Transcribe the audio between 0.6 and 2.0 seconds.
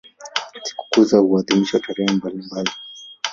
Sikukuu zao huadhimishwa